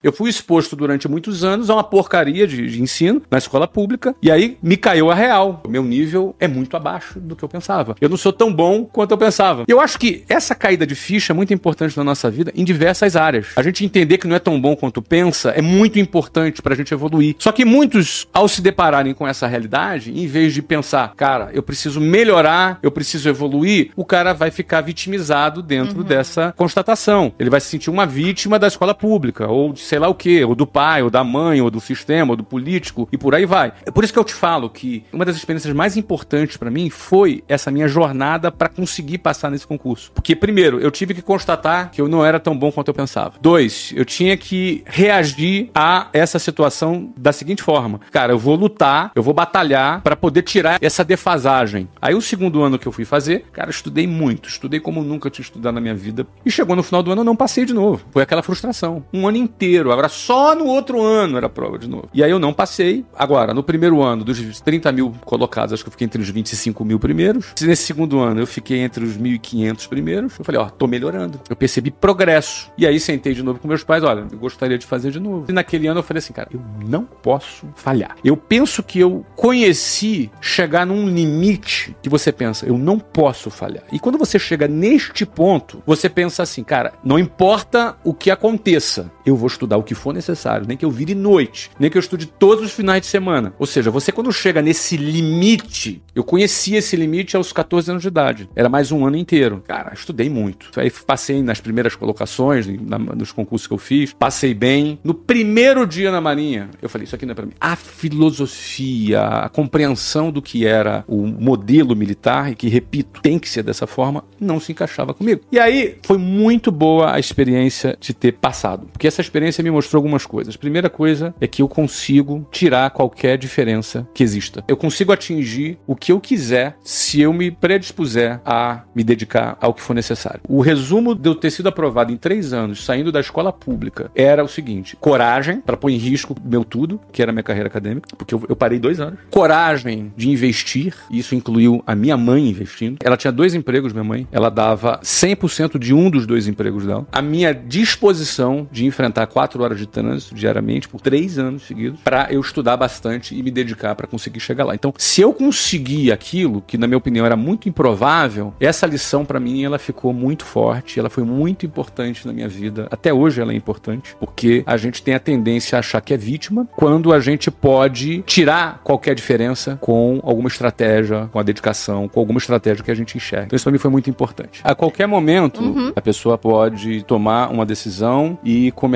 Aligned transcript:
Eu 0.00 0.12
fui 0.12 0.30
exposto 0.30 0.76
durante 0.76 1.08
muitos 1.08 1.42
anos 1.42 1.68
a 1.68 1.74
uma 1.74 1.82
porcaria 1.82 2.46
de, 2.46 2.68
de, 2.68 2.80
ensino 2.80 3.20
na 3.28 3.36
escola 3.36 3.66
pública 3.66 4.14
e 4.22 4.30
aí 4.30 4.56
me 4.62 4.76
caiu 4.76 5.10
a 5.10 5.14
real. 5.14 5.60
O 5.64 5.68
meu 5.68 5.82
nível 5.82 6.36
é 6.38 6.46
muito 6.46 6.76
abaixo 6.76 7.18
do 7.18 7.34
que 7.34 7.42
eu 7.42 7.48
pensava. 7.48 7.96
Eu 8.00 8.08
não 8.08 8.16
sou 8.16 8.32
tão 8.32 8.54
bom 8.54 8.84
quanto 8.84 9.10
eu 9.10 9.18
pensava. 9.18 9.64
Eu 9.66 9.80
acho 9.80 9.98
que 9.98 10.22
essa 10.28 10.54
caída 10.54 10.86
de 10.86 10.94
ficha 10.94 11.32
é 11.32 11.34
muito 11.34 11.52
importante 11.52 11.96
na 11.96 12.04
nossa 12.04 12.30
vida 12.30 12.52
em 12.54 12.64
diversas 12.64 13.16
áreas. 13.16 13.48
A 13.56 13.62
gente 13.62 13.84
entender 13.84 14.18
que 14.18 14.28
não 14.28 14.36
é 14.36 14.38
tão 14.38 14.60
bom 14.60 14.76
quanto 14.76 15.02
pensa 15.02 15.50
é 15.50 15.60
muito 15.60 15.98
importante 15.98 16.62
para 16.62 16.74
a 16.74 16.76
gente 16.76 16.94
evoluir. 16.94 17.34
Só 17.36 17.50
que 17.50 17.64
muitos, 17.64 18.28
ao 18.32 18.46
se 18.46 18.62
depararem 18.62 19.12
com 19.14 19.26
essa 19.26 19.48
realidade, 19.48 20.16
em 20.16 20.28
vez 20.28 20.54
de 20.54 20.62
pensar, 20.62 21.12
cara, 21.16 21.50
eu 21.52 21.62
preciso 21.62 22.00
melhorar, 22.00 22.78
eu 22.84 22.92
preciso 22.92 23.28
evoluir, 23.28 23.90
o 23.96 24.04
cara 24.04 24.32
vai 24.32 24.52
ficar 24.52 24.80
vitimizado 24.80 25.60
dentro 25.60 25.98
uhum. 25.98 26.04
dessa 26.04 26.54
constatação. 26.56 27.32
Ele 27.36 27.50
vai 27.50 27.60
se 27.60 27.66
sentir 27.66 27.90
uma 27.90 28.06
vítima 28.06 28.60
da 28.60 28.68
escola 28.68 28.94
pública 28.94 29.48
ou 29.48 29.72
de 29.72 29.87
sei 29.88 29.98
lá 29.98 30.06
o 30.06 30.14
que, 30.14 30.44
ou 30.44 30.54
do 30.54 30.66
pai, 30.66 31.02
ou 31.02 31.08
da 31.08 31.24
mãe, 31.24 31.62
ou 31.62 31.70
do 31.70 31.80
sistema, 31.80 32.32
ou 32.32 32.36
do 32.36 32.44
político, 32.44 33.08
e 33.10 33.16
por 33.16 33.34
aí 33.34 33.46
vai. 33.46 33.72
É 33.86 33.90
por 33.90 34.04
isso 34.04 34.12
que 34.12 34.18
eu 34.18 34.24
te 34.24 34.34
falo 34.34 34.68
que 34.68 35.02
uma 35.10 35.24
das 35.24 35.34
experiências 35.34 35.74
mais 35.74 35.96
importantes 35.96 36.58
para 36.58 36.70
mim 36.70 36.90
foi 36.90 37.42
essa 37.48 37.70
minha 37.70 37.88
jornada 37.88 38.52
para 38.52 38.68
conseguir 38.68 39.18
passar 39.18 39.50
nesse 39.50 39.66
concurso. 39.66 40.12
Porque, 40.12 40.36
primeiro, 40.36 40.78
eu 40.78 40.90
tive 40.90 41.14
que 41.14 41.22
constatar 41.22 41.90
que 41.90 42.00
eu 42.00 42.08
não 42.08 42.24
era 42.24 42.38
tão 42.38 42.56
bom 42.56 42.70
quanto 42.70 42.88
eu 42.88 42.94
pensava. 42.94 43.34
Dois, 43.40 43.92
eu 43.96 44.04
tinha 44.04 44.36
que 44.36 44.82
reagir 44.84 45.70
a 45.74 46.08
essa 46.12 46.38
situação 46.38 47.10
da 47.16 47.32
seguinte 47.32 47.62
forma: 47.62 48.00
cara, 48.10 48.34
eu 48.34 48.38
vou 48.38 48.56
lutar, 48.56 49.10
eu 49.14 49.22
vou 49.22 49.32
batalhar 49.32 50.02
para 50.02 50.14
poder 50.14 50.42
tirar 50.42 50.78
essa 50.82 51.02
defasagem. 51.02 51.88
Aí, 52.00 52.14
o 52.14 52.20
segundo 52.20 52.62
ano 52.62 52.78
que 52.78 52.86
eu 52.86 52.92
fui 52.92 53.06
fazer, 53.06 53.46
cara, 53.52 53.70
estudei 53.70 54.06
muito, 54.06 54.50
estudei 54.50 54.80
como 54.80 55.02
nunca 55.02 55.30
tinha 55.30 55.44
estudado 55.44 55.74
na 55.74 55.80
minha 55.80 55.94
vida. 55.94 56.26
E 56.44 56.50
chegou 56.50 56.76
no 56.76 56.82
final 56.82 57.02
do 57.02 57.10
ano, 57.10 57.22
eu 57.22 57.24
não 57.24 57.36
passei 57.36 57.64
de 57.64 57.72
novo. 57.72 58.04
Foi 58.10 58.22
aquela 58.22 58.42
frustração. 58.42 59.02
Um 59.12 59.26
ano 59.26 59.38
inteiro 59.38 59.77
inteiro. 59.78 59.92
Agora, 59.92 60.08
só 60.08 60.54
no 60.54 60.66
outro 60.66 61.02
ano 61.02 61.36
era 61.36 61.48
prova 61.48 61.78
de 61.78 61.88
novo. 61.88 62.08
E 62.12 62.22
aí 62.22 62.30
eu 62.30 62.38
não 62.38 62.52
passei. 62.52 63.04
Agora, 63.16 63.54
no 63.54 63.62
primeiro 63.62 64.02
ano, 64.02 64.24
dos 64.24 64.60
30 64.60 64.90
mil 64.92 65.14
colocados, 65.24 65.72
acho 65.72 65.82
que 65.82 65.88
eu 65.88 65.92
fiquei 65.92 66.04
entre 66.04 66.20
os 66.20 66.28
25 66.28 66.84
mil 66.84 66.98
primeiros. 66.98 67.54
Nesse 67.60 67.84
segundo 67.84 68.18
ano, 68.18 68.40
eu 68.40 68.46
fiquei 68.46 68.78
entre 68.78 69.04
os 69.04 69.16
1.500 69.16 69.88
primeiros. 69.88 70.38
Eu 70.38 70.44
falei, 70.44 70.60
ó, 70.60 70.68
tô 70.68 70.86
melhorando. 70.86 71.40
Eu 71.48 71.56
percebi 71.56 71.90
progresso. 71.90 72.70
E 72.76 72.86
aí 72.86 72.98
sentei 72.98 73.34
de 73.34 73.42
novo 73.42 73.58
com 73.58 73.68
meus 73.68 73.84
pais, 73.84 74.02
olha, 74.02 74.26
eu 74.30 74.38
gostaria 74.38 74.78
de 74.78 74.86
fazer 74.86 75.10
de 75.10 75.20
novo. 75.20 75.46
E 75.48 75.52
naquele 75.52 75.86
ano 75.86 76.00
eu 76.00 76.04
falei 76.04 76.18
assim, 76.18 76.32
cara, 76.32 76.48
eu 76.52 76.60
não 76.86 77.04
posso 77.04 77.66
falhar. 77.76 78.16
Eu 78.24 78.36
penso 78.36 78.82
que 78.82 78.98
eu 78.98 79.24
conheci 79.36 80.30
chegar 80.40 80.86
num 80.86 81.08
limite 81.08 81.96
que 82.02 82.08
você 82.08 82.32
pensa, 82.32 82.66
eu 82.66 82.76
não 82.76 82.98
posso 82.98 83.50
falhar. 83.50 83.84
E 83.92 83.98
quando 83.98 84.18
você 84.18 84.38
chega 84.38 84.66
neste 84.66 85.24
ponto, 85.24 85.82
você 85.86 86.08
pensa 86.08 86.42
assim, 86.42 86.64
cara, 86.64 86.92
não 87.04 87.18
importa 87.18 87.96
o 88.04 88.12
que 88.12 88.30
aconteça, 88.30 89.10
eu 89.28 89.36
vou 89.36 89.46
estudar 89.46 89.76
o 89.76 89.82
que 89.82 89.94
for 89.94 90.12
necessário, 90.12 90.66
nem 90.66 90.76
que 90.76 90.84
eu 90.84 90.90
vire 90.90 91.14
noite, 91.14 91.70
nem 91.78 91.90
que 91.90 91.96
eu 91.96 92.00
estude 92.00 92.26
todos 92.26 92.64
os 92.64 92.72
finais 92.72 93.00
de 93.00 93.06
semana. 93.06 93.52
Ou 93.58 93.66
seja, 93.66 93.90
você 93.90 94.12
quando 94.12 94.32
chega 94.32 94.62
nesse 94.62 94.96
limite, 94.96 96.02
eu 96.14 96.24
conhecia 96.24 96.78
esse 96.78 96.96
limite 96.96 97.36
aos 97.36 97.52
14 97.52 97.90
anos 97.90 98.02
de 98.02 98.08
idade. 98.08 98.48
Era 98.54 98.68
mais 98.68 98.90
um 98.90 99.06
ano 99.06 99.16
inteiro. 99.16 99.62
Cara, 99.66 99.92
estudei 99.94 100.28
muito. 100.28 100.68
Aí 100.78 100.90
passei 100.90 101.42
nas 101.42 101.60
primeiras 101.60 101.94
colocações, 101.94 102.66
na, 102.66 102.98
nos 102.98 103.32
concursos 103.32 103.66
que 103.66 103.74
eu 103.74 103.78
fiz, 103.78 104.12
passei 104.12 104.54
bem. 104.54 104.98
No 105.04 105.14
primeiro 105.14 105.86
dia 105.86 106.10
na 106.10 106.20
Marinha, 106.20 106.70
eu 106.80 106.88
falei, 106.88 107.04
isso 107.04 107.14
aqui 107.14 107.26
não 107.26 107.32
é 107.32 107.34
pra 107.34 107.46
mim. 107.46 107.52
A 107.60 107.76
filosofia, 107.76 109.22
a 109.22 109.48
compreensão 109.48 110.30
do 110.30 110.42
que 110.42 110.66
era 110.66 111.04
o 111.06 111.26
modelo 111.26 111.94
militar, 111.94 112.50
e 112.50 112.54
que, 112.54 112.68
repito, 112.68 113.20
tem 113.20 113.38
que 113.38 113.48
ser 113.48 113.62
dessa 113.62 113.86
forma, 113.86 114.24
não 114.40 114.58
se 114.60 114.72
encaixava 114.72 115.14
comigo. 115.14 115.42
E 115.50 115.58
aí, 115.58 115.98
foi 116.02 116.18
muito 116.18 116.70
boa 116.70 117.14
a 117.14 117.18
experiência 117.18 117.96
de 118.00 118.12
ter 118.12 118.32
passado. 118.32 118.88
Porque 118.92 119.06
essa 119.06 119.17
experiência 119.22 119.48
experiência 119.48 119.62
me 119.62 119.70
mostrou 119.70 119.98
algumas 119.98 120.26
coisas. 120.26 120.56
Primeira 120.56 120.90
coisa 120.90 121.34
é 121.40 121.46
que 121.46 121.62
eu 121.62 121.68
consigo 121.68 122.46
tirar 122.50 122.90
qualquer 122.90 123.38
diferença 123.38 124.06
que 124.14 124.22
exista. 124.22 124.64
Eu 124.66 124.76
consigo 124.76 125.12
atingir 125.12 125.78
o 125.86 125.94
que 125.94 126.12
eu 126.12 126.20
quiser 126.20 126.76
se 126.82 127.20
eu 127.20 127.32
me 127.32 127.50
predispuser 127.50 128.40
a 128.44 128.82
me 128.94 129.02
dedicar 129.04 129.56
ao 129.60 129.74
que 129.74 129.82
for 129.82 129.94
necessário. 129.94 130.40
O 130.48 130.60
resumo 130.60 131.14
de 131.14 131.28
eu 131.28 131.34
ter 131.34 131.50
sido 131.50 131.68
aprovado 131.68 132.12
em 132.12 132.16
três 132.16 132.52
anos, 132.52 132.84
saindo 132.84 133.12
da 133.12 133.20
escola 133.20 133.52
pública, 133.52 134.10
era 134.14 134.44
o 134.44 134.48
seguinte: 134.48 134.96
coragem 134.96 135.60
para 135.60 135.76
pôr 135.76 135.90
em 135.90 135.96
risco 135.96 136.34
meu 136.44 136.64
tudo, 136.64 137.00
que 137.12 137.22
era 137.22 137.32
minha 137.32 137.42
carreira 137.42 137.68
acadêmica, 137.68 138.08
porque 138.16 138.34
eu, 138.34 138.42
eu 138.48 138.56
parei 138.56 138.78
dois 138.78 139.00
anos. 139.00 139.18
Coragem 139.30 140.12
de 140.16 140.30
investir, 140.30 140.94
isso 141.10 141.34
incluiu 141.34 141.82
a 141.86 141.94
minha 141.94 142.16
mãe 142.16 142.48
investindo. 142.48 142.98
Ela 143.04 143.16
tinha 143.16 143.32
dois 143.32 143.54
empregos, 143.54 143.92
minha 143.92 144.04
mãe. 144.04 144.26
Ela 144.32 144.50
dava 144.50 145.00
100% 145.02 145.78
de 145.78 145.94
um 145.94 146.10
dos 146.10 146.26
dois 146.26 146.46
empregos 146.46 146.84
dela. 146.84 147.06
A 147.12 147.22
minha 147.22 147.52
disposição 147.52 148.68
de 148.70 148.84
enfrentar 148.84 149.07
quatro 149.12 149.48
quatro 149.48 149.62
horas 149.62 149.78
de 149.78 149.86
trânsito 149.86 150.34
diariamente 150.34 150.88
por 150.88 151.00
três 151.00 151.38
anos 151.38 151.62
seguidos 151.62 152.00
para 152.00 152.28
eu 152.30 152.40
estudar 152.40 152.76
bastante 152.76 153.34
e 153.34 153.42
me 153.42 153.50
dedicar 153.50 153.94
para 153.94 154.06
conseguir 154.06 154.40
chegar 154.40 154.64
lá. 154.64 154.74
Então, 154.74 154.92
se 154.98 155.20
eu 155.20 155.32
conseguir 155.32 156.12
aquilo, 156.12 156.62
que 156.66 156.76
na 156.76 156.86
minha 156.86 156.98
opinião 156.98 157.24
era 157.24 157.36
muito 157.36 157.68
improvável, 157.68 158.52
essa 158.60 158.86
lição 158.86 159.24
para 159.24 159.40
mim 159.40 159.64
ela 159.64 159.78
ficou 159.78 160.12
muito 160.12 160.44
forte, 160.44 161.00
ela 161.00 161.08
foi 161.08 161.24
muito 161.24 161.64
importante 161.64 162.26
na 162.26 162.32
minha 162.32 162.48
vida. 162.48 162.88
Até 162.90 163.12
hoje 163.12 163.40
ela 163.40 163.52
é 163.52 163.56
importante, 163.56 164.14
porque 164.20 164.62
a 164.66 164.76
gente 164.76 165.02
tem 165.02 165.14
a 165.14 165.20
tendência 165.20 165.76
a 165.76 165.80
achar 165.80 166.00
que 166.00 166.12
é 166.12 166.16
vítima 166.16 166.68
quando 166.76 167.12
a 167.12 167.20
gente 167.20 167.50
pode 167.50 168.22
tirar 168.22 168.80
qualquer 168.84 169.14
diferença 169.14 169.78
com 169.80 170.20
alguma 170.22 170.48
estratégia, 170.48 171.28
com 171.32 171.38
a 171.38 171.42
dedicação, 171.42 172.08
com 172.08 172.20
alguma 172.20 172.38
estratégia 172.38 172.84
que 172.84 172.90
a 172.90 172.94
gente 172.94 173.16
enxerga. 173.16 173.46
Então, 173.46 173.56
isso 173.56 173.64
para 173.64 173.72
mim 173.72 173.78
foi 173.78 173.90
muito 173.90 174.10
importante. 174.10 174.60
A 174.62 174.74
qualquer 174.74 175.06
momento, 175.06 175.62
uhum. 175.62 175.92
a 175.94 176.00
pessoa 176.00 176.36
pode 176.36 177.02
tomar 177.04 177.50
uma 177.50 177.64
decisão 177.64 178.38
e 178.44 178.70
começar 178.72 178.87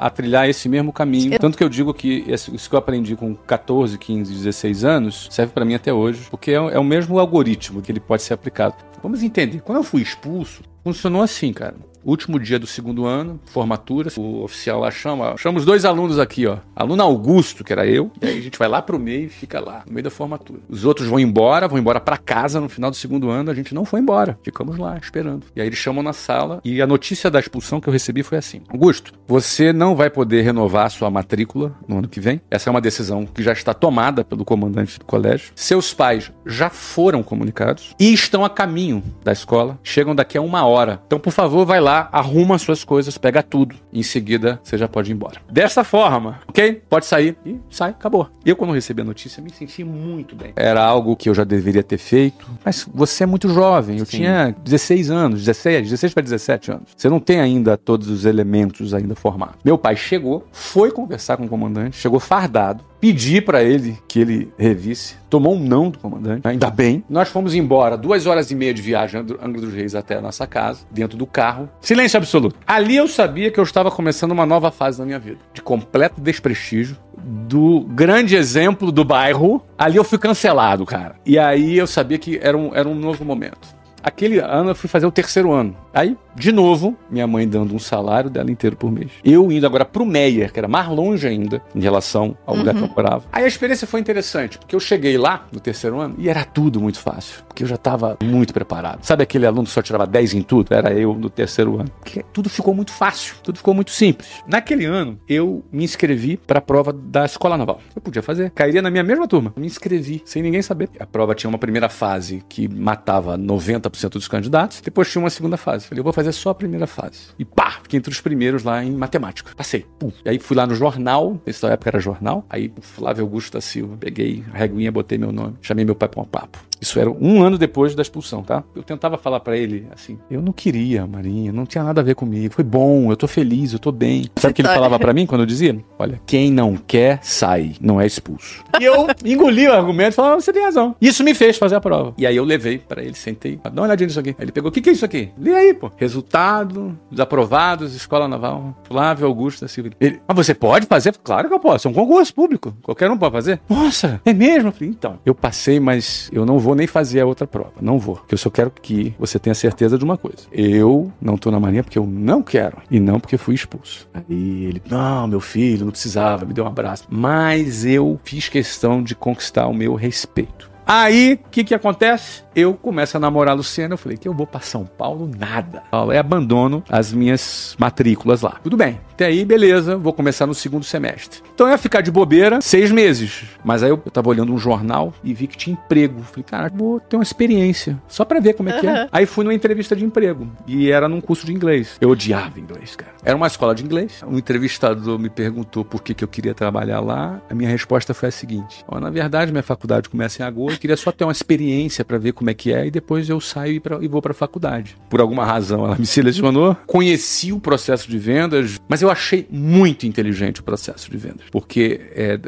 a, 0.00 0.10
trilhar 0.10 0.48
esse 0.48 0.68
mesmo 0.68 0.92
caminho. 0.92 1.38
Tanto 1.38 1.56
que 1.56 1.64
eu 1.64 1.68
digo 1.68 1.92
que 1.92 2.24
isso 2.28 2.68
que 2.68 2.74
eu 2.74 2.78
aprendi 2.78 3.16
com 3.16 3.34
14, 3.34 3.98
15, 3.98 4.32
16 4.32 4.84
anos 4.84 5.28
serve 5.30 5.52
para 5.52 5.64
mim 5.64 5.74
até 5.74 5.92
hoje, 5.92 6.26
porque 6.30 6.52
é, 6.52 6.54
é 6.54 6.78
o 6.78 6.84
mesmo 6.84 7.18
algoritmo 7.18 7.82
que 7.82 7.90
ele 7.90 8.00
pode 8.00 8.22
ser 8.22 8.34
aplicado. 8.34 8.76
Vamos 9.02 9.22
entender. 9.22 9.60
Quando 9.60 9.78
eu 9.78 9.84
fui 9.84 10.02
expulso, 10.02 10.62
funcionou 10.82 11.22
assim, 11.22 11.52
cara 11.52 11.74
último 12.06 12.38
dia 12.38 12.58
do 12.58 12.66
segundo 12.66 13.04
ano, 13.04 13.40
formatura. 13.46 14.10
O 14.16 14.44
oficial 14.44 14.80
lá 14.80 14.90
chama, 14.90 15.36
chama 15.36 15.58
os 15.58 15.64
dois 15.64 15.84
alunos 15.84 16.18
aqui, 16.18 16.46
ó. 16.46 16.58
Aluno 16.74 17.02
Augusto, 17.02 17.64
que 17.64 17.72
era 17.72 17.86
eu, 17.86 18.10
e 18.22 18.26
aí 18.26 18.38
a 18.38 18.42
gente 18.42 18.58
vai 18.58 18.68
lá 18.68 18.80
pro 18.80 18.98
meio 18.98 19.26
e 19.26 19.28
fica 19.28 19.60
lá, 19.60 19.82
no 19.86 19.92
meio 19.92 20.04
da 20.04 20.10
formatura. 20.10 20.60
Os 20.68 20.84
outros 20.84 21.08
vão 21.08 21.18
embora, 21.18 21.66
vão 21.66 21.78
embora 21.78 22.00
para 22.00 22.16
casa 22.16 22.60
no 22.60 22.68
final 22.68 22.90
do 22.90 22.96
segundo 22.96 23.28
ano, 23.28 23.50
a 23.50 23.54
gente 23.54 23.74
não 23.74 23.84
foi 23.84 24.00
embora. 24.00 24.38
Ficamos 24.42 24.78
lá 24.78 24.96
esperando. 24.96 25.46
E 25.54 25.60
aí 25.60 25.66
eles 25.66 25.78
chamam 25.78 26.02
na 26.02 26.12
sala 26.12 26.60
e 26.64 26.80
a 26.80 26.86
notícia 26.86 27.30
da 27.30 27.40
expulsão 27.40 27.80
que 27.80 27.88
eu 27.88 27.92
recebi 27.92 28.22
foi 28.22 28.38
assim: 28.38 28.60
Augusto, 28.68 29.12
você 29.26 29.72
não 29.72 29.96
vai 29.96 30.08
poder 30.08 30.42
renovar 30.42 30.90
sua 30.90 31.10
matrícula 31.10 31.74
no 31.88 31.98
ano 31.98 32.08
que 32.08 32.20
vem. 32.20 32.40
Essa 32.50 32.68
é 32.68 32.70
uma 32.70 32.80
decisão 32.80 33.26
que 33.26 33.42
já 33.42 33.52
está 33.52 33.74
tomada 33.74 34.24
pelo 34.24 34.44
comandante 34.44 34.98
do 34.98 35.04
colégio. 35.04 35.52
Seus 35.54 35.92
pais 35.92 36.30
já 36.44 36.70
foram 36.70 37.22
comunicados 37.22 37.94
e 37.98 38.12
estão 38.12 38.44
a 38.44 38.50
caminho 38.50 39.02
da 39.24 39.32
escola. 39.32 39.78
Chegam 39.82 40.14
daqui 40.14 40.38
a 40.38 40.42
uma 40.42 40.64
hora. 40.64 41.00
Então, 41.06 41.18
por 41.18 41.32
favor, 41.32 41.64
vai 41.64 41.80
lá 41.80 41.95
arruma 42.12 42.58
suas 42.58 42.84
coisas, 42.84 43.18
pega 43.18 43.42
tudo. 43.42 43.76
Em 43.92 44.02
seguida, 44.02 44.60
você 44.62 44.76
já 44.78 44.88
pode 44.88 45.10
ir 45.10 45.14
embora. 45.14 45.40
Dessa 45.50 45.84
forma, 45.84 46.40
ok? 46.48 46.82
Pode 46.88 47.06
sair. 47.06 47.36
E 47.44 47.56
sai, 47.70 47.90
acabou. 47.90 48.28
Eu, 48.44 48.56
quando 48.56 48.72
recebi 48.72 49.02
a 49.02 49.04
notícia, 49.04 49.42
me 49.42 49.50
senti 49.50 49.84
muito 49.84 50.36
bem. 50.36 50.52
Era 50.56 50.82
algo 50.84 51.16
que 51.16 51.28
eu 51.28 51.34
já 51.34 51.44
deveria 51.44 51.82
ter 51.82 51.98
feito. 51.98 52.46
Mas 52.64 52.86
você 52.94 53.24
é 53.24 53.26
muito 53.26 53.48
jovem. 53.48 53.98
Eu 53.98 54.06
Sim. 54.06 54.18
tinha 54.18 54.54
16 54.64 55.10
anos, 55.10 55.40
16, 55.40 55.82
16 55.84 56.14
para 56.14 56.22
17 56.22 56.70
anos. 56.70 56.90
Você 56.96 57.08
não 57.08 57.20
tem 57.20 57.40
ainda 57.40 57.76
todos 57.76 58.08
os 58.08 58.24
elementos 58.24 58.94
ainda 58.94 59.14
formados. 59.14 59.56
Meu 59.64 59.78
pai 59.78 59.96
chegou, 59.96 60.46
foi 60.52 60.90
conversar 60.90 61.36
com 61.36 61.44
o 61.44 61.48
comandante, 61.48 61.96
chegou 61.96 62.20
fardado 62.20 62.84
pedi 63.00 63.40
para 63.40 63.62
ele 63.62 63.98
que 64.08 64.20
ele 64.20 64.52
revisse. 64.58 65.16
Tomou 65.28 65.54
um 65.54 65.58
não 65.58 65.90
do 65.90 65.98
comandante, 65.98 66.46
ainda 66.46 66.70
bem. 66.70 67.04
Nós 67.08 67.28
fomos 67.28 67.54
embora, 67.54 67.96
duas 67.96 68.26
horas 68.26 68.50
e 68.50 68.54
meia 68.54 68.72
de 68.72 68.82
viagem, 68.82 69.20
Angra 69.20 69.60
dos 69.60 69.72
Reis 69.72 69.94
até 69.94 70.16
a 70.16 70.20
nossa 70.20 70.46
casa, 70.46 70.80
dentro 70.90 71.16
do 71.16 71.26
carro. 71.26 71.68
Silêncio 71.80 72.16
absoluto. 72.16 72.56
Ali 72.66 72.96
eu 72.96 73.08
sabia 73.08 73.50
que 73.50 73.58
eu 73.58 73.64
estava 73.64 73.90
começando 73.90 74.32
uma 74.32 74.46
nova 74.46 74.70
fase 74.70 74.98
da 74.98 75.04
minha 75.04 75.18
vida, 75.18 75.38
de 75.52 75.62
completo 75.62 76.20
desprestígio, 76.20 76.96
do 77.18 77.80
grande 77.80 78.36
exemplo 78.36 78.92
do 78.92 79.04
bairro. 79.04 79.62
Ali 79.76 79.96
eu 79.96 80.04
fui 80.04 80.18
cancelado, 80.18 80.86
cara. 80.86 81.16
E 81.24 81.38
aí 81.38 81.76
eu 81.76 81.86
sabia 81.86 82.18
que 82.18 82.38
era 82.42 82.56
um, 82.56 82.74
era 82.74 82.88
um 82.88 82.94
novo 82.94 83.24
momento. 83.24 83.75
Aquele 84.06 84.38
ano 84.38 84.70
eu 84.70 84.74
fui 84.76 84.88
fazer 84.88 85.04
o 85.04 85.10
terceiro 85.10 85.50
ano. 85.50 85.76
Aí, 85.92 86.16
de 86.36 86.52
novo, 86.52 86.96
minha 87.10 87.26
mãe 87.26 87.48
dando 87.48 87.74
um 87.74 87.78
salário 87.80 88.30
dela 88.30 88.48
inteiro 88.52 88.76
por 88.76 88.88
mês. 88.92 89.10
Eu 89.24 89.50
indo 89.50 89.66
agora 89.66 89.84
pro 89.84 90.06
Meyer, 90.06 90.52
que 90.52 90.60
era 90.60 90.68
mais 90.68 90.88
longe 90.88 91.26
ainda 91.26 91.60
em 91.74 91.80
relação 91.80 92.38
ao 92.46 92.54
lugar 92.54 92.72
que 92.72 92.82
eu 92.82 92.88
morava. 92.88 93.24
Aí 93.32 93.42
a 93.42 93.48
experiência 93.48 93.84
foi 93.84 93.98
interessante, 93.98 94.58
porque 94.58 94.76
eu 94.76 94.78
cheguei 94.78 95.18
lá 95.18 95.48
no 95.50 95.58
terceiro 95.58 95.98
ano 95.98 96.14
e 96.18 96.28
era 96.28 96.44
tudo 96.44 96.80
muito 96.80 97.00
fácil, 97.00 97.42
porque 97.48 97.64
eu 97.64 97.66
já 97.66 97.74
estava 97.74 98.16
muito 98.22 98.54
preparado. 98.54 99.04
Sabe 99.04 99.24
aquele 99.24 99.44
aluno 99.44 99.64
que 99.64 99.70
só 99.70 99.82
tirava 99.82 100.06
10 100.06 100.34
em 100.34 100.42
tudo? 100.42 100.72
Era 100.72 100.92
eu 100.92 101.12
no 101.12 101.28
terceiro 101.28 101.74
ano. 101.80 101.90
Porque 101.98 102.24
tudo 102.32 102.48
ficou 102.48 102.72
muito 102.72 102.92
fácil, 102.92 103.34
tudo 103.42 103.56
ficou 103.56 103.74
muito 103.74 103.90
simples. 103.90 104.28
Naquele 104.46 104.84
ano, 104.84 105.18
eu 105.28 105.64
me 105.72 105.82
inscrevi 105.82 106.36
para 106.36 106.60
a 106.60 106.62
prova 106.62 106.92
da 106.92 107.24
escola 107.24 107.58
naval. 107.58 107.80
Eu 107.92 108.00
podia 108.00 108.22
fazer, 108.22 108.50
cairia 108.50 108.80
na 108.80 108.90
minha 108.90 109.02
mesma 109.02 109.26
turma. 109.26 109.52
Me 109.56 109.66
inscrevi 109.66 110.22
sem 110.24 110.42
ninguém 110.42 110.62
saber. 110.62 110.90
A 111.00 111.06
prova 111.06 111.34
tinha 111.34 111.48
uma 111.48 111.58
primeira 111.58 111.88
fase 111.88 112.44
que 112.48 112.68
matava 112.68 113.36
90% 113.36 113.95
dos 114.18 114.28
candidatos, 114.28 114.80
depois 114.80 115.10
tinha 115.10 115.22
uma 115.22 115.30
segunda 115.30 115.56
fase. 115.56 115.86
Falei, 115.86 116.00
eu 116.00 116.04
vou 116.04 116.12
fazer 116.12 116.32
só 116.32 116.50
a 116.50 116.54
primeira 116.54 116.86
fase. 116.86 117.28
E 117.38 117.44
pá, 117.44 117.78
fiquei 117.82 117.98
entre 117.98 118.12
os 118.12 118.20
primeiros 118.20 118.62
lá 118.62 118.82
em 118.84 118.92
matemática. 118.92 119.52
Passei. 119.56 119.86
Pum. 119.98 120.12
E 120.24 120.30
aí 120.30 120.38
fui 120.38 120.56
lá 120.56 120.66
no 120.66 120.74
jornal, 120.74 121.40
nessa 121.46 121.68
época 121.68 121.90
era 121.90 122.00
jornal, 122.00 122.44
aí 122.48 122.72
Flávio 122.80 123.24
Augusto 123.24 123.54
da 123.54 123.60
Silva, 123.60 123.96
peguei 123.98 124.44
a 124.52 124.58
reguinha, 124.58 124.90
botei 124.92 125.18
meu 125.18 125.32
nome, 125.32 125.56
chamei 125.60 125.84
meu 125.84 125.94
pai 125.94 126.08
para 126.08 126.20
um 126.20 126.24
papo. 126.24 126.58
Isso 126.80 127.00
era 127.00 127.10
um 127.10 127.42
ano 127.42 127.56
depois 127.56 127.94
da 127.94 128.02
expulsão, 128.02 128.42
tá? 128.42 128.62
Eu 128.74 128.82
tentava 128.82 129.16
falar 129.16 129.40
para 129.40 129.56
ele 129.56 129.86
assim: 129.94 130.18
eu 130.30 130.42
não 130.42 130.52
queria, 130.52 131.06
Marinha, 131.06 131.52
não 131.52 131.64
tinha 131.64 131.82
nada 131.82 132.00
a 132.00 132.04
ver 132.04 132.14
comigo. 132.14 132.54
Foi 132.54 132.64
bom, 132.64 133.10
eu 133.10 133.16
tô 133.16 133.26
feliz, 133.26 133.72
eu 133.72 133.78
tô 133.78 133.90
bem. 133.90 134.26
Sabe 134.36 134.52
o 134.52 134.54
que 134.54 134.62
ele 134.62 134.68
falava 134.68 134.98
para 134.98 135.12
mim 135.12 135.26
quando 135.26 135.40
eu 135.42 135.46
dizia? 135.46 135.76
Olha, 135.98 136.20
quem 136.26 136.50
não 136.50 136.76
quer, 136.76 137.18
sai, 137.22 137.74
não 137.80 138.00
é 138.00 138.06
expulso. 138.06 138.62
E 138.78 138.84
eu 138.84 139.06
engoli 139.24 139.66
o 139.66 139.72
argumento 139.72 140.12
e 140.12 140.16
falava: 140.16 140.40
você 140.40 140.52
tem 140.52 140.62
razão. 140.62 140.94
Isso 141.00 141.24
me 141.24 141.34
fez 141.34 141.56
fazer 141.56 141.76
a 141.76 141.80
prova. 141.80 142.14
E 142.18 142.26
aí 142.26 142.36
eu 142.36 142.44
levei 142.44 142.78
para 142.78 143.02
ele, 143.02 143.14
sentei, 143.14 143.58
dá 143.62 143.70
olhadinha 143.86 144.06
nisso 144.06 144.20
aqui. 144.20 144.34
Ele 144.38 144.52
pegou: 144.52 144.70
o 144.70 144.72
que, 144.72 144.80
que 144.80 144.90
é 144.90 144.92
isso 144.92 145.04
aqui? 145.04 145.30
Lê 145.38 145.54
aí, 145.54 145.74
pô. 145.74 145.90
Resultado 145.96 146.98
dos 147.10 147.20
aprovados, 147.20 147.94
Escola 147.94 148.28
Naval, 148.28 148.76
Flávio 148.84 149.26
Augusto 149.26 149.62
da 149.62 149.68
Silva. 149.68 149.90
Ele, 150.00 150.20
mas 150.26 150.36
você 150.36 150.54
pode 150.54 150.86
fazer? 150.86 151.14
Claro 151.22 151.48
que 151.48 151.54
eu 151.54 151.60
posso. 151.60 151.88
É 151.88 151.90
um 151.90 151.94
concurso 151.94 152.34
público. 152.34 152.76
Qualquer 152.82 153.10
um 153.10 153.16
pode 153.16 153.32
fazer. 153.32 153.60
Nossa, 153.68 154.20
é 154.24 154.32
mesmo? 154.32 154.68
Eu 154.68 154.72
falei, 154.72 154.90
então, 154.90 155.18
eu 155.24 155.34
passei, 155.34 155.80
mas 155.80 156.28
eu 156.32 156.44
não 156.44 156.58
vou 156.58 156.74
nem 156.74 156.86
fazer 156.86 157.20
a 157.20 157.26
outra 157.26 157.46
prova. 157.46 157.72
Não 157.80 157.98
vou. 157.98 158.16
Porque 158.16 158.34
eu 158.34 158.38
só 158.38 158.50
quero 158.50 158.70
que 158.70 159.14
você 159.18 159.38
tenha 159.38 159.54
certeza 159.54 159.98
de 159.98 160.04
uma 160.04 160.16
coisa. 160.16 160.38
Eu 160.52 161.12
não 161.20 161.36
tô 161.36 161.50
na 161.50 161.60
mania 161.60 161.82
porque 161.82 161.98
eu 161.98 162.06
não 162.06 162.42
quero. 162.42 162.78
E 162.90 163.00
não 163.00 163.20
porque 163.20 163.36
fui 163.36 163.54
expulso. 163.54 164.08
Aí 164.12 164.64
ele, 164.64 164.82
não, 164.88 165.26
meu 165.26 165.40
filho, 165.40 165.84
não 165.84 165.92
precisava, 165.92 166.44
me 166.44 166.52
deu 166.52 166.64
um 166.64 166.68
abraço. 166.68 167.04
Mas 167.08 167.84
eu 167.84 168.18
fiz 168.24 168.48
questão 168.48 169.02
de 169.02 169.14
conquistar 169.14 169.66
o 169.66 169.74
meu 169.74 169.94
respeito. 169.94 170.70
Aí, 170.86 171.40
o 171.44 171.50
que 171.50 171.64
que 171.64 171.74
acontece? 171.74 172.45
Eu 172.56 172.72
começo 172.72 173.14
a 173.18 173.20
namorar 173.20 173.52
a 173.52 173.54
Luciana, 173.54 173.92
eu 173.92 173.98
falei 173.98 174.16
que 174.16 174.26
eu 174.26 174.32
vou 174.32 174.46
para 174.46 174.60
São 174.60 174.86
Paulo, 174.86 175.30
nada. 175.38 175.82
Eu 175.92 176.18
abandono 176.18 176.82
as 176.88 177.12
minhas 177.12 177.76
matrículas 177.78 178.40
lá. 178.40 178.58
Tudo 178.62 178.78
bem. 178.78 178.98
Até 179.12 179.26
aí, 179.26 179.44
beleza, 179.44 179.94
vou 179.98 180.10
começar 180.10 180.46
no 180.46 180.54
segundo 180.54 180.82
semestre. 180.82 181.42
Então 181.54 181.66
eu 181.66 181.72
ia 181.72 181.78
ficar 181.78 182.00
de 182.00 182.10
bobeira 182.10 182.62
seis 182.62 182.90
meses. 182.90 183.44
Mas 183.62 183.82
aí 183.82 183.90
eu, 183.90 184.00
eu 184.02 184.10
tava 184.10 184.30
olhando 184.30 184.54
um 184.54 184.58
jornal 184.58 185.12
e 185.22 185.34
vi 185.34 185.46
que 185.46 185.56
tinha 185.56 185.74
emprego. 185.74 186.22
Falei, 186.22 186.44
cara, 186.44 186.72
vou 186.74 186.98
ter 186.98 187.16
uma 187.16 187.22
experiência. 187.22 188.00
Só 188.08 188.24
para 188.24 188.40
ver 188.40 188.54
como 188.54 188.70
é 188.70 188.80
que 188.80 188.86
é. 188.86 189.06
Aí 189.12 189.26
fui 189.26 189.44
numa 189.44 189.52
entrevista 189.52 189.94
de 189.94 190.04
emprego. 190.04 190.50
E 190.66 190.90
era 190.90 191.10
num 191.10 191.20
curso 191.20 191.44
de 191.44 191.52
inglês. 191.52 191.98
Eu 192.00 192.08
odiava 192.08 192.58
inglês, 192.58 192.96
cara. 192.96 193.12
Era 193.22 193.36
uma 193.36 193.46
escola 193.46 193.74
de 193.74 193.84
inglês. 193.84 194.22
Um 194.26 194.38
entrevistador 194.38 195.18
me 195.18 195.28
perguntou 195.28 195.84
por 195.84 196.02
que, 196.02 196.14
que 196.14 196.24
eu 196.24 196.28
queria 196.28 196.54
trabalhar 196.54 197.00
lá. 197.00 197.38
A 197.50 197.54
minha 197.54 197.68
resposta 197.68 198.14
foi 198.14 198.30
a 198.30 198.32
seguinte: 198.32 198.82
oh, 198.88 198.98
na 198.98 199.10
verdade, 199.10 199.52
minha 199.52 199.62
faculdade 199.62 200.08
começa 200.08 200.42
em 200.42 200.46
agosto. 200.46 200.76
Eu 200.76 200.80
queria 200.80 200.96
só 200.96 201.12
ter 201.12 201.24
uma 201.24 201.32
experiência 201.32 202.04
para 202.04 202.16
ver 202.18 202.32
como 202.32 202.45
é 202.50 202.54
que 202.54 202.72
é. 202.72 202.86
E 202.86 202.90
depois 202.90 203.28
eu 203.28 203.40
saio 203.40 203.74
e, 203.74 203.80
pra, 203.80 203.98
e 204.00 204.08
vou 204.08 204.22
para 204.22 204.32
a 204.32 204.34
faculdade. 204.34 204.96
Por 205.08 205.20
alguma 205.20 205.44
razão, 205.44 205.84
ela 205.84 205.96
me 205.96 206.06
selecionou. 206.06 206.76
Conheci 206.86 207.52
o 207.52 207.60
processo 207.60 208.08
de 208.10 208.18
vendas, 208.18 208.80
mas 208.88 209.02
eu 209.02 209.10
achei 209.10 209.46
muito 209.50 210.06
inteligente 210.06 210.60
o 210.60 210.64
processo 210.64 211.10
de 211.10 211.16
vendas. 211.16 211.46
Porque 211.50 212.00
é, 212.14 212.38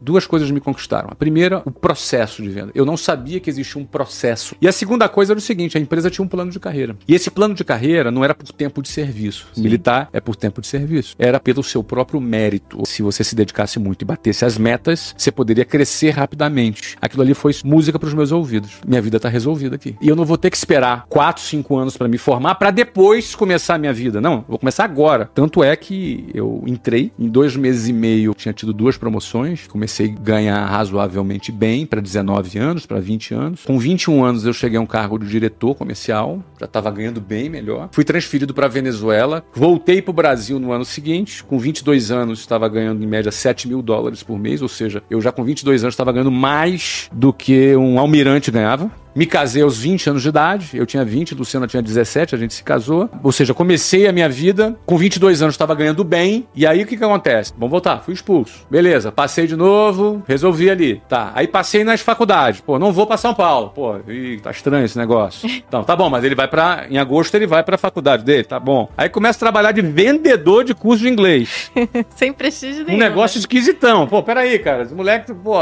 duas 0.00 0.26
coisas 0.26 0.50
me 0.50 0.60
conquistaram. 0.60 1.08
A 1.10 1.14
primeira, 1.14 1.62
o 1.64 1.70
processo 1.70 2.42
de 2.42 2.48
venda. 2.48 2.70
Eu 2.74 2.84
não 2.84 2.96
sabia 2.96 3.40
que 3.40 3.50
existia 3.50 3.80
um 3.80 3.84
processo. 3.84 4.54
E 4.60 4.68
a 4.68 4.72
segunda 4.72 5.08
coisa 5.08 5.32
era 5.32 5.38
o 5.38 5.42
seguinte: 5.42 5.76
a 5.76 5.80
empresa 5.80 6.10
tinha 6.10 6.24
um 6.24 6.28
plano 6.28 6.50
de 6.50 6.60
carreira. 6.60 6.96
E 7.06 7.14
esse 7.14 7.30
plano 7.30 7.54
de 7.54 7.64
carreira 7.64 8.10
não 8.10 8.24
era 8.24 8.34
por 8.34 8.50
tempo 8.52 8.82
de 8.82 8.88
serviço. 8.88 9.48
Sim. 9.52 9.62
Militar 9.62 10.08
é 10.12 10.20
por 10.20 10.36
tempo 10.36 10.60
de 10.60 10.66
serviço. 10.66 11.14
Era 11.18 11.40
pelo 11.40 11.62
seu 11.62 11.82
próprio 11.82 12.20
mérito. 12.20 12.82
Se 12.86 13.02
você 13.02 13.24
se 13.24 13.34
dedicasse 13.34 13.78
muito 13.78 14.02
e 14.02 14.04
batesse 14.04 14.44
as 14.44 14.56
metas, 14.56 15.14
você 15.16 15.30
poderia 15.30 15.64
crescer 15.64 16.10
rapidamente. 16.10 16.96
Aquilo 17.00 17.22
ali 17.22 17.34
foi 17.34 17.54
música 17.64 17.98
para 17.98 18.06
os 18.06 18.14
meus 18.14 18.32
ouvidos. 18.32 18.78
Minha 18.86 19.02
vida 19.02 19.16
está 19.16 19.28
resolvida 19.28 19.47
aqui. 19.74 19.96
E 20.00 20.08
eu 20.08 20.16
não 20.16 20.24
vou 20.24 20.36
ter 20.36 20.50
que 20.50 20.56
esperar 20.56 21.06
4, 21.08 21.42
5 21.42 21.76
anos 21.76 21.96
para 21.96 22.08
me 22.08 22.18
formar 22.18 22.56
para 22.56 22.70
depois 22.70 23.34
começar 23.34 23.74
a 23.74 23.78
minha 23.78 23.92
vida. 23.92 24.20
Não, 24.20 24.44
vou 24.48 24.58
começar 24.58 24.84
agora. 24.84 25.30
Tanto 25.34 25.62
é 25.62 25.74
que 25.76 26.28
eu 26.34 26.62
entrei, 26.66 27.12
em 27.18 27.28
dois 27.28 27.56
meses 27.56 27.88
e 27.88 27.92
meio 27.92 28.34
tinha 28.34 28.52
tido 28.52 28.72
duas 28.72 28.96
promoções, 28.96 29.66
comecei 29.66 30.14
a 30.16 30.20
ganhar 30.20 30.64
razoavelmente 30.66 31.50
bem 31.50 31.86
para 31.86 32.00
19 32.00 32.58
anos, 32.58 32.86
para 32.86 33.00
20 33.00 33.34
anos. 33.34 33.64
Com 33.64 33.78
21 33.78 34.24
anos 34.24 34.44
eu 34.44 34.52
cheguei 34.52 34.78
a 34.78 34.80
um 34.80 34.86
cargo 34.86 35.18
de 35.18 35.26
diretor 35.26 35.74
comercial, 35.74 36.42
já 36.58 36.66
estava 36.66 36.90
ganhando 36.90 37.20
bem 37.20 37.48
melhor. 37.48 37.88
Fui 37.92 38.04
transferido 38.04 38.54
para 38.54 38.68
Venezuela, 38.68 39.44
voltei 39.54 40.02
para 40.02 40.10
o 40.10 40.14
Brasil 40.14 40.58
no 40.58 40.72
ano 40.72 40.84
seguinte, 40.84 41.44
com 41.44 41.58
22 41.58 42.10
anos 42.10 42.40
estava 42.40 42.68
ganhando 42.68 43.02
em 43.02 43.06
média 43.06 43.30
7 43.30 43.68
mil 43.68 43.82
dólares 43.82 44.22
por 44.22 44.38
mês, 44.38 44.62
ou 44.62 44.68
seja, 44.68 45.02
eu 45.10 45.20
já 45.20 45.32
com 45.32 45.44
22 45.44 45.84
anos 45.84 45.94
estava 45.94 46.12
ganhando 46.12 46.30
mais 46.30 47.08
do 47.12 47.32
que 47.32 47.74
um 47.76 47.98
almirante 47.98 48.50
ganhava. 48.50 48.90
Me 49.18 49.26
casei 49.26 49.62
aos 49.62 49.76
20 49.76 50.10
anos 50.10 50.22
de 50.22 50.28
idade, 50.28 50.70
eu 50.74 50.86
tinha 50.86 51.04
20, 51.04 51.34
Luciana 51.34 51.66
tinha 51.66 51.82
17, 51.82 52.36
a 52.36 52.38
gente 52.38 52.54
se 52.54 52.62
casou. 52.62 53.10
Ou 53.20 53.32
seja, 53.32 53.52
comecei 53.52 54.06
a 54.06 54.12
minha 54.12 54.28
vida, 54.28 54.76
com 54.86 54.96
22 54.96 55.42
anos 55.42 55.54
estava 55.54 55.74
ganhando 55.74 56.04
bem, 56.04 56.46
e 56.54 56.64
aí 56.64 56.84
o 56.84 56.86
que 56.86 56.96
que 56.96 57.02
acontece? 57.02 57.52
Vamos 57.58 57.72
voltar, 57.72 57.98
fui 57.98 58.14
expulso. 58.14 58.64
Beleza, 58.70 59.10
passei 59.10 59.48
de 59.48 59.56
novo, 59.56 60.22
resolvi 60.24 60.70
ali. 60.70 61.02
Tá, 61.08 61.32
aí 61.34 61.48
passei 61.48 61.82
nas 61.82 62.00
faculdades. 62.00 62.60
Pô, 62.60 62.78
não 62.78 62.92
vou 62.92 63.08
para 63.08 63.16
São 63.16 63.34
Paulo. 63.34 63.70
Pô, 63.70 63.96
ih, 64.06 64.38
tá 64.40 64.52
estranho 64.52 64.84
esse 64.84 64.96
negócio. 64.96 65.48
Então, 65.68 65.82
tá 65.84 65.94
bom, 65.94 66.08
mas 66.08 66.24
ele 66.24 66.34
vai 66.34 66.48
para 66.48 66.86
em 66.88 66.96
agosto 66.96 67.34
ele 67.34 67.46
vai 67.46 67.62
para 67.62 67.74
a 67.74 67.78
faculdade 67.78 68.24
dele, 68.24 68.44
tá 68.44 68.58
bom. 68.58 68.88
Aí 68.96 69.08
começa 69.08 69.36
a 69.38 69.40
trabalhar 69.40 69.72
de 69.72 69.82
vendedor 69.82 70.64
de 70.64 70.74
curso 70.74 71.02
de 71.02 71.08
inglês. 71.10 71.70
Sem 72.14 72.32
prestígio 72.32 72.84
nenhum. 72.84 72.96
Um 72.96 73.00
negócio 73.00 73.38
esquisitão. 73.38 74.06
Pô, 74.06 74.22
peraí, 74.22 74.58
cara, 74.60 74.84
esse 74.84 74.94
moleque, 74.94 75.34
pô, 75.34 75.58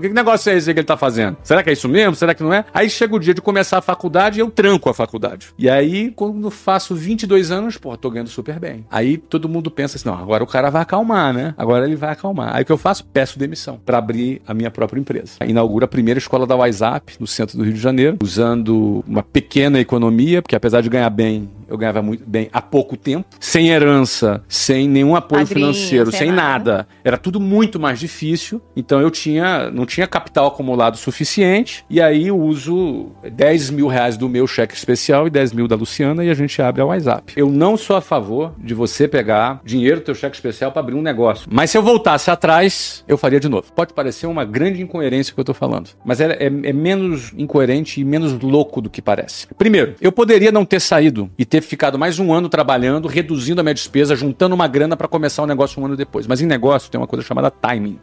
que 0.00 0.08
negócio 0.10 0.50
é 0.50 0.56
esse 0.56 0.72
que 0.72 0.80
ele 0.80 0.86
tá 0.86 0.96
fazendo? 0.96 1.36
Será 1.42 1.62
que 1.62 1.68
é 1.68 1.72
isso 1.72 1.88
mesmo? 1.88 2.14
Será 2.14 2.32
que 2.32 2.42
não 2.42 2.54
é? 2.54 2.64
Aí 2.72 2.88
chega 3.00 3.16
o 3.16 3.18
dia 3.18 3.32
de 3.32 3.40
começar 3.40 3.78
a 3.78 3.80
faculdade 3.80 4.38
e 4.38 4.42
eu 4.42 4.50
tranco 4.50 4.90
a 4.90 4.94
faculdade. 4.94 5.48
E 5.58 5.70
aí, 5.70 6.10
quando 6.10 6.50
faço 6.50 6.94
22 6.94 7.50
anos, 7.50 7.78
pô, 7.78 7.96
tô 7.96 8.10
ganhando 8.10 8.28
super 8.28 8.60
bem. 8.60 8.84
Aí 8.90 9.16
todo 9.16 9.48
mundo 9.48 9.70
pensa 9.70 9.96
assim, 9.96 10.06
não, 10.06 10.18
agora 10.18 10.44
o 10.44 10.46
cara 10.46 10.68
vai 10.68 10.82
acalmar, 10.82 11.32
né? 11.32 11.54
Agora 11.56 11.86
ele 11.86 11.96
vai 11.96 12.10
acalmar. 12.10 12.54
Aí 12.54 12.62
o 12.62 12.66
que 12.66 12.72
eu 12.72 12.76
faço? 12.76 13.02
Peço 13.06 13.38
demissão 13.38 13.80
para 13.86 13.96
abrir 13.96 14.42
a 14.46 14.52
minha 14.52 14.70
própria 14.70 15.00
empresa. 15.00 15.32
Inaugura 15.46 15.86
a 15.86 15.88
primeira 15.88 16.18
escola 16.18 16.46
da 16.46 16.54
WhatsApp 16.54 17.14
no 17.18 17.26
centro 17.26 17.56
do 17.56 17.64
Rio 17.64 17.72
de 17.72 17.80
Janeiro, 17.80 18.18
usando 18.22 19.02
uma 19.08 19.22
pequena 19.22 19.80
economia, 19.80 20.42
porque 20.42 20.54
apesar 20.54 20.82
de 20.82 20.90
ganhar 20.90 21.08
bem, 21.08 21.48
eu 21.70 21.78
ganhava 21.78 22.02
muito 22.02 22.24
bem 22.26 22.48
há 22.52 22.60
pouco 22.60 22.96
tempo, 22.96 23.26
sem 23.38 23.68
herança, 23.70 24.42
sem 24.48 24.88
nenhum 24.88 25.14
apoio 25.16 25.42
Padrinho, 25.46 25.72
financeiro, 25.72 26.10
sem 26.12 26.30
nada. 26.30 26.40
nada. 26.74 26.88
Era 27.04 27.16
tudo 27.16 27.38
muito 27.40 27.78
mais 27.78 27.98
difícil. 27.98 28.60
Então 28.76 29.00
eu 29.00 29.10
tinha, 29.10 29.70
não 29.70 29.86
tinha 29.86 30.06
capital 30.06 30.48
acumulado 30.48 30.96
suficiente. 30.96 31.84
E 31.88 32.00
aí 32.00 32.26
eu 32.28 32.38
uso 32.38 33.12
10 33.30 33.70
mil 33.70 33.86
reais 33.86 34.16
do 34.16 34.28
meu 34.28 34.46
cheque 34.46 34.74
especial 34.74 35.26
e 35.26 35.30
10 35.30 35.52
mil 35.52 35.68
da 35.68 35.76
Luciana 35.76 36.24
e 36.24 36.30
a 36.30 36.34
gente 36.34 36.60
abre 36.60 36.82
a 36.82 36.84
WhatsApp. 36.86 37.32
Eu 37.36 37.48
não 37.50 37.76
sou 37.76 37.96
a 37.96 38.00
favor 38.00 38.52
de 38.58 38.74
você 38.74 39.06
pegar 39.06 39.60
dinheiro 39.64 40.00
do 40.00 40.04
teu 40.04 40.14
cheque 40.14 40.34
especial 40.36 40.72
para 40.72 40.80
abrir 40.80 40.94
um 40.94 41.02
negócio. 41.02 41.46
Mas 41.50 41.70
se 41.70 41.78
eu 41.78 41.82
voltasse 41.82 42.30
atrás, 42.30 43.04
eu 43.06 43.16
faria 43.16 43.38
de 43.38 43.48
novo. 43.48 43.72
Pode 43.72 43.92
parecer 43.94 44.26
uma 44.26 44.44
grande 44.44 44.82
incoerência 44.82 45.32
que 45.32 45.38
eu 45.40 45.44
tô 45.44 45.54
falando. 45.54 45.90
Mas 46.04 46.20
é, 46.20 46.32
é- 46.32 46.46
é 46.46 46.72
menos 46.72 47.32
incoerente 47.36 48.00
e 48.00 48.04
menos 48.04 48.38
louco 48.40 48.80
do 48.80 48.90
que 48.90 49.00
parece. 49.00 49.46
Primeiro, 49.56 49.94
eu 50.00 50.10
poderia 50.10 50.50
não 50.50 50.64
ter 50.64 50.80
saído 50.80 51.30
e 51.38 51.44
ter 51.44 51.59
ficado 51.60 51.98
mais 51.98 52.18
um 52.18 52.32
ano 52.32 52.48
trabalhando, 52.48 53.08
reduzindo 53.08 53.60
a 53.60 53.64
minha 53.64 53.74
despesa, 53.74 54.14
juntando 54.16 54.54
uma 54.54 54.66
grana 54.66 54.96
para 54.96 55.08
começar 55.08 55.42
o 55.42 55.46
negócio 55.46 55.80
um 55.80 55.86
ano 55.86 55.96
depois. 55.96 56.26
Mas 56.26 56.40
em 56.40 56.46
negócio 56.46 56.90
tem 56.90 57.00
uma 57.00 57.06
coisa 57.06 57.24
chamada 57.24 57.50
timing. 57.50 57.98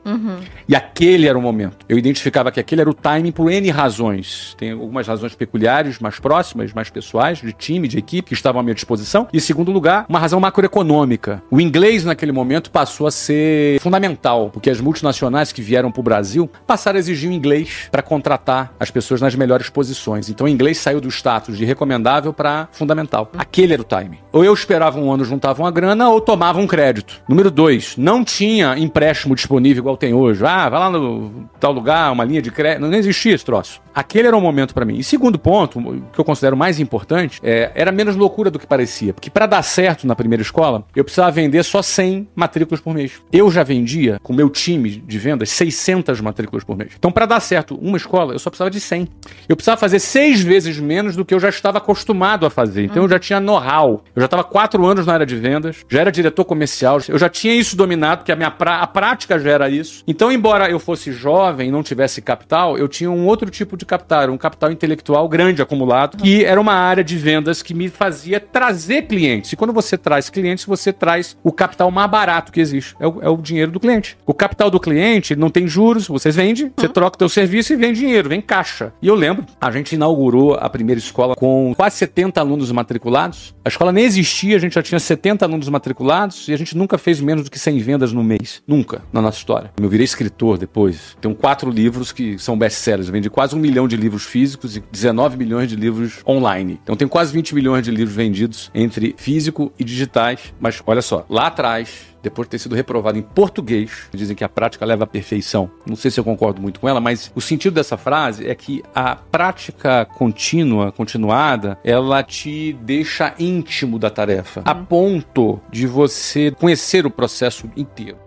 E 0.67 0.75
aquele 0.75 1.27
era 1.27 1.37
o 1.37 1.41
momento. 1.41 1.85
Eu 1.87 1.97
identificava 1.97 2.51
que 2.51 2.59
aquele 2.59 2.81
era 2.81 2.89
o 2.89 2.93
timing 2.93 3.31
por 3.31 3.51
N 3.51 3.69
razões. 3.69 4.55
Tem 4.57 4.71
algumas 4.71 5.07
razões 5.07 5.35
peculiares, 5.35 5.99
mais 5.99 6.19
próximas, 6.19 6.73
mais 6.73 6.89
pessoais, 6.89 7.39
de 7.39 7.53
time, 7.53 7.87
de 7.87 7.97
equipe, 7.97 8.29
que 8.29 8.33
estavam 8.33 8.59
à 8.59 8.63
minha 8.63 8.75
disposição. 8.75 9.27
E, 9.31 9.37
em 9.37 9.39
segundo 9.39 9.71
lugar, 9.71 10.05
uma 10.09 10.19
razão 10.19 10.39
macroeconômica. 10.39 11.41
O 11.49 11.61
inglês, 11.61 12.03
naquele 12.03 12.31
momento, 12.31 12.71
passou 12.71 13.07
a 13.07 13.11
ser 13.11 13.79
fundamental, 13.79 14.49
porque 14.51 14.69
as 14.69 14.81
multinacionais 14.81 15.51
que 15.51 15.61
vieram 15.61 15.91
para 15.91 15.99
o 15.99 16.03
Brasil 16.03 16.49
passaram 16.65 16.97
a 16.97 16.99
exigir 16.99 17.29
o 17.29 17.33
inglês 17.33 17.87
para 17.91 18.01
contratar 18.01 18.73
as 18.79 18.91
pessoas 18.91 19.21
nas 19.21 19.35
melhores 19.35 19.69
posições. 19.69 20.29
Então, 20.29 20.45
o 20.45 20.49
inglês 20.49 20.77
saiu 20.77 20.99
do 20.99 21.09
status 21.09 21.57
de 21.57 21.65
recomendável 21.65 22.33
para 22.33 22.67
fundamental. 22.71 23.31
Aquele 23.47 23.73
era 23.73 23.81
o 23.81 23.85
timing. 23.85 24.19
Ou 24.31 24.43
eu 24.43 24.53
esperava 24.53 24.99
um 24.99 25.11
ano, 25.11 25.23
juntava 25.23 25.63
uma 25.63 25.71
grana, 25.71 26.09
ou 26.09 26.19
tomava 26.19 26.59
um 26.59 26.67
crédito. 26.67 27.21
Número 27.27 27.49
dois, 27.49 27.95
não 27.97 28.23
tinha 28.23 28.77
empréstimo 28.77 29.33
disponível 29.33 29.81
igual 29.81 29.97
tem 29.97 30.13
hoje. 30.13 30.45
Ah, 30.45 30.69
vai 30.69 30.79
lá 30.79 30.89
no 30.89 31.49
tal 31.59 31.71
lugar, 31.71 32.11
uma 32.11 32.25
linha 32.25 32.41
de 32.41 32.51
crédito. 32.51 32.81
Não 32.81 32.93
existia 32.93 33.33
esse 33.33 33.45
troço. 33.45 33.81
Aquele 33.97 34.27
era 34.27 34.37
o 34.37 34.39
momento 34.39 34.75
para 34.75 34.85
mim. 34.85 34.99
E 34.99 35.03
segundo 35.03 35.39
ponto, 35.39 35.81
que 36.13 36.19
eu 36.19 36.23
considero 36.23 36.55
mais 36.55 36.79
importante, 36.79 37.39
é, 37.41 37.71
era 37.73 37.91
menos 37.91 38.15
loucura 38.15 38.51
do 38.51 38.59
que 38.59 38.67
parecia. 38.67 39.11
Porque 39.11 39.27
para 39.27 39.47
dar 39.47 39.63
certo 39.63 40.05
na 40.05 40.15
primeira 40.15 40.43
escola, 40.43 40.85
eu 40.95 41.03
precisava 41.03 41.31
vender 41.31 41.63
só 41.63 41.81
100 41.81 42.27
matrículas 42.35 42.79
por 42.79 42.93
mês. 42.93 43.13
Eu 43.33 43.49
já 43.49 43.63
vendia, 43.63 44.19
com 44.21 44.33
meu 44.33 44.51
time 44.51 44.97
de 44.97 45.17
vendas, 45.17 45.49
600 45.49 46.21
matrículas 46.21 46.63
por 46.63 46.77
mês. 46.77 46.91
Então, 46.95 47.11
para 47.11 47.25
dar 47.25 47.39
certo 47.39 47.73
uma 47.73 47.97
escola, 47.97 48.35
eu 48.35 48.39
só 48.39 48.51
precisava 48.51 48.69
de 48.69 48.79
100. 48.79 49.07
Eu 49.49 49.55
precisava 49.55 49.81
fazer 49.81 49.97
seis 49.97 50.41
vezes 50.41 50.79
menos 50.79 51.15
do 51.15 51.25
que 51.25 51.33
eu 51.33 51.39
já 51.39 51.49
estava 51.49 51.79
acostumado 51.79 52.45
a 52.45 52.51
fazer. 52.51 52.83
Então, 52.83 53.01
eu 53.01 53.09
já 53.09 53.17
tinha 53.17 53.39
know-how. 53.39 54.03
Eu 54.15 54.21
já 54.21 54.25
estava 54.25 54.43
quatro 54.43 54.85
anos 54.85 55.07
na 55.07 55.13
área 55.13 55.25
de 55.25 55.35
vendas, 55.35 55.83
já 55.89 56.01
era 56.01 56.11
diretor 56.11 56.45
comercial, 56.45 56.99
eu 57.09 57.17
já 57.17 57.29
tinha 57.29 57.55
isso 57.55 57.75
dominado, 57.75 58.19
porque 58.19 58.31
a 58.31 58.35
minha 58.35 58.53
a 58.55 58.85
prática 58.85 59.39
já 59.39 59.49
era 59.49 59.67
isso. 59.71 60.03
Então, 60.07 60.31
embora 60.31 60.69
eu 60.69 60.77
fosse 60.77 61.11
jovem 61.11 61.69
e 61.69 61.71
não 61.71 61.81
tivesse 61.81 62.21
capital, 62.21 62.77
eu 62.77 62.87
tinha 62.87 63.09
um 63.09 63.25
outro 63.25 63.49
tipo 63.49 63.75
de 63.75 63.86
capital, 63.87 64.29
um 64.29 64.37
capital 64.37 64.71
intelectual 64.71 65.27
grande 65.27 65.61
acumulado, 65.61 66.17
que 66.17 66.43
era 66.43 66.59
uma 66.59 66.73
área 66.73 67.03
de 67.03 67.17
vendas 67.17 67.61
que 67.61 67.73
me 67.73 67.89
fazia 67.89 68.39
trazer 68.39 69.03
clientes. 69.03 69.53
E 69.53 69.55
quando 69.55 69.73
você 69.73 69.97
traz 69.97 70.29
clientes, 70.29 70.65
você 70.65 70.93
traz 70.93 71.37
o 71.43 71.51
capital 71.51 71.89
mais 71.89 72.09
barato 72.09 72.51
que 72.51 72.59
existe. 72.59 72.95
É 72.99 73.07
o, 73.07 73.21
é 73.21 73.29
o 73.29 73.37
dinheiro 73.37 73.71
do 73.71 73.79
cliente. 73.79 74.17
O 74.25 74.33
capital 74.33 74.69
do 74.69 74.79
cliente 74.79 75.35
não 75.35 75.49
tem 75.49 75.67
juros, 75.67 76.07
você 76.07 76.31
vende, 76.31 76.71
você 76.75 76.87
troca 76.87 77.15
o 77.15 77.17
teu 77.17 77.29
serviço 77.29 77.73
e 77.73 77.75
vem 77.75 77.93
dinheiro, 77.93 78.29
vem 78.29 78.41
caixa. 78.41 78.93
E 79.01 79.07
eu 79.07 79.15
lembro, 79.15 79.45
a 79.59 79.71
gente 79.71 79.93
inaugurou 79.95 80.55
a 80.55 80.69
primeira 80.69 80.99
escola 80.99 81.35
com 81.35 81.73
quase 81.75 81.97
70 81.97 82.39
alunos 82.39 82.71
matriculados. 82.71 83.55
A 83.63 83.69
escola 83.69 83.91
nem 83.91 84.05
existia, 84.05 84.55
a 84.55 84.59
gente 84.59 84.75
já 84.75 84.83
tinha 84.83 84.99
70 84.99 85.45
alunos 85.45 85.69
matriculados 85.69 86.47
e 86.47 86.53
a 86.53 86.57
gente 86.57 86.75
nunca 86.77 86.97
fez 86.97 87.19
menos 87.19 87.43
do 87.43 87.51
que 87.51 87.59
100 87.59 87.79
vendas 87.79 88.13
no 88.13 88.23
mês. 88.23 88.61
Nunca, 88.67 89.01
na 89.11 89.21
nossa 89.21 89.37
história. 89.37 89.71
Eu 89.81 89.89
virei 89.89 90.05
escritor 90.05 90.57
depois. 90.57 91.17
Tenho 91.21 91.35
quatro 91.35 91.69
livros 91.69 92.11
que 92.11 92.37
são 92.37 92.57
best-sellers. 92.57 93.07
Eu 93.07 93.13
vendi 93.13 93.29
quase 93.29 93.55
um 93.55 93.61
milhão 93.77 93.87
de 93.87 93.95
livros 93.95 94.25
físicos 94.25 94.75
e 94.75 94.83
19 94.91 95.37
milhões 95.37 95.69
de 95.69 95.75
livros 95.75 96.23
online. 96.27 96.79
Então 96.81 96.95
tem 96.95 97.07
quase 97.07 97.31
20 97.31 97.53
milhões 97.53 97.83
de 97.83 97.91
livros 97.91 98.15
vendidos 98.15 98.71
entre 98.73 99.13
físico 99.17 99.71
e 99.77 99.83
digitais. 99.83 100.51
Mas 100.59 100.81
olha 100.85 101.01
só, 101.01 101.23
lá 101.29 101.45
atrás, 101.45 102.07
depois 102.23 102.47
de 102.47 102.51
ter 102.51 102.59
sido 102.59 102.73
reprovado 102.73 103.19
em 103.19 103.21
português, 103.21 104.09
dizem 104.11 104.35
que 104.35 104.43
a 104.43 104.49
prática 104.49 104.83
leva 104.83 105.03
à 105.03 105.07
perfeição. 105.07 105.69
Não 105.85 105.95
sei 105.95 106.09
se 106.09 106.19
eu 106.19 106.23
concordo 106.23 106.59
muito 106.59 106.79
com 106.79 106.89
ela, 106.89 106.99
mas 106.99 107.31
o 107.35 107.41
sentido 107.41 107.75
dessa 107.75 107.97
frase 107.97 108.47
é 108.47 108.55
que 108.55 108.81
a 108.95 109.15
prática 109.15 110.05
contínua, 110.05 110.91
continuada, 110.91 111.77
ela 111.83 112.23
te 112.23 112.73
deixa 112.81 113.35
íntimo 113.37 113.99
da 113.99 114.09
tarefa, 114.09 114.63
a 114.65 114.73
ponto 114.73 115.59
de 115.71 115.85
você 115.85 116.49
conhecer 116.49 117.05
o 117.05 117.11
processo 117.11 117.69
inteiro. 117.77 118.26